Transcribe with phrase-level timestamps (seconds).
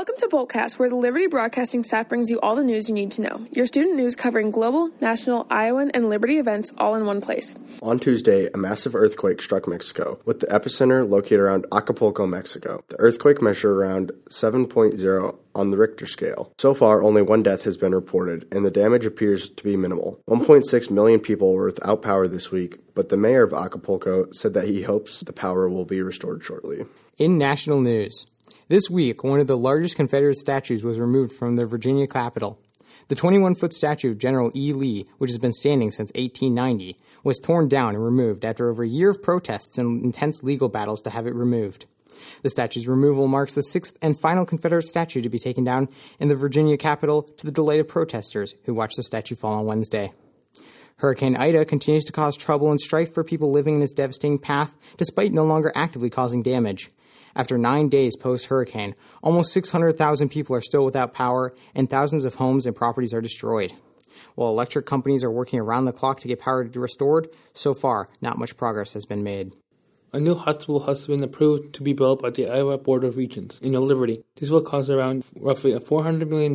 [0.00, 3.10] Welcome to Boltcast, where the Liberty Broadcasting staff brings you all the news you need
[3.10, 3.46] to know.
[3.52, 7.54] Your student news covering global, national, Iowan, and Liberty events all in one place.
[7.82, 12.82] On Tuesday, a massive earthquake struck Mexico, with the epicenter located around Acapulco, Mexico.
[12.88, 16.50] The earthquake measured around 7.0 on the Richter scale.
[16.56, 20.18] So far, only one death has been reported, and the damage appears to be minimal.
[20.26, 24.66] 1.6 million people were without power this week, but the mayor of Acapulco said that
[24.66, 26.86] he hopes the power will be restored shortly.
[27.18, 28.24] In national news,
[28.68, 32.60] this week, one of the largest Confederate statues was removed from the Virginia Capitol.
[33.08, 34.72] The 21 foot statue of General E.
[34.72, 38.88] Lee, which has been standing since 1890, was torn down and removed after over a
[38.88, 41.86] year of protests and intense legal battles to have it removed.
[42.42, 45.88] The statue's removal marks the sixth and final Confederate statue to be taken down
[46.18, 49.66] in the Virginia Capitol to the delight of protesters who watched the statue fall on
[49.66, 50.12] Wednesday.
[50.96, 54.76] Hurricane Ida continues to cause trouble and strife for people living in its devastating path,
[54.98, 56.90] despite no longer actively causing damage.
[57.34, 62.36] After nine days post hurricane, almost 600,000 people are still without power, and thousands of
[62.36, 63.72] homes and properties are destroyed.
[64.34, 68.38] While electric companies are working around the clock to get power restored, so far, not
[68.38, 69.54] much progress has been made.
[70.12, 73.60] A new hospital has been approved to be built by the Iowa Board of Regents
[73.60, 74.24] in Liberty.
[74.34, 76.52] This will cost around roughly $400 million.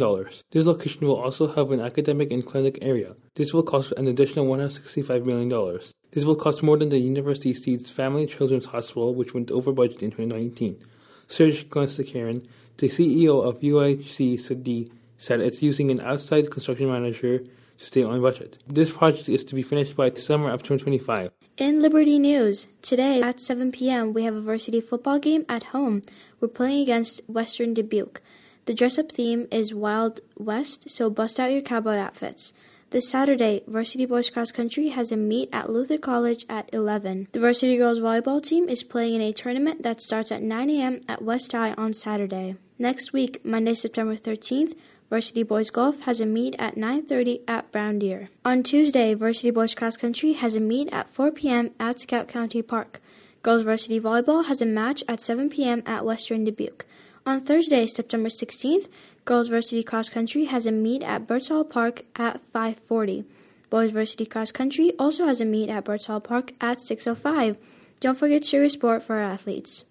[0.52, 3.16] This location will also have an academic and clinic area.
[3.36, 5.80] This will cost an additional $165 million.
[6.16, 10.02] This will cost more than the University Seeds Family Children's Hospital, which went over budget
[10.02, 10.82] in 2019.
[11.28, 17.86] Suresh Gunasekaran, the CEO of UIC Sadi, said it's using an outside construction manager to
[17.86, 18.58] stay on budget.
[18.66, 21.32] This project is to be finished by summer of 2025.
[21.58, 26.02] In Liberty News, today at 7 p.m., we have a varsity football game at home.
[26.40, 28.22] We're playing against Western Dubuque.
[28.64, 32.54] The dress up theme is Wild West, so bust out your cowboy outfits.
[32.96, 37.28] This Saturday, Varsity Boys Cross Country has a meet at Luther College at 11.
[37.34, 41.02] The Varsity Girls Volleyball team is playing in a tournament that starts at 9 a.m.
[41.06, 42.56] at West High on Saturday.
[42.80, 44.76] Next week, Monday, September 13th,
[45.10, 48.30] Varsity Boys Golf has a meet at 9:30 at Brown Deer.
[48.46, 51.72] On Tuesday, Varsity Boys Cross Country has a meet at 4 p.m.
[51.78, 53.02] at Scott County Park.
[53.44, 55.84] Girls Varsity Volleyball has a match at 7 p.m.
[55.86, 56.86] at Western Dubuque.
[57.28, 58.88] On Thursday, September 16th,
[59.26, 63.26] Girls Varsity Cross Country has a meet at Birdsall Park at 5:40.
[63.72, 67.58] Boys Varsity Cross Country also has a meet at Birdsall Park at 6:05.
[68.00, 69.86] Don't forget to share your sport for our athletes.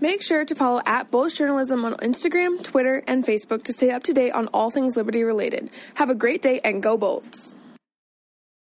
[0.00, 4.02] Make sure to follow at Bullish Journalism on Instagram, Twitter, and Facebook to stay up
[4.02, 5.70] to date on all things Liberty related.
[5.94, 7.56] Have a great day and go Bolts!